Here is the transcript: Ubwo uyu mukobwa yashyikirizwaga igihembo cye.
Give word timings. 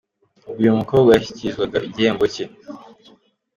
Ubwo 0.47 0.59
uyu 0.63 0.77
mukobwa 0.79 1.09
yashyikirizwaga 1.11 1.77
igihembo 1.87 2.25
cye. 2.33 2.45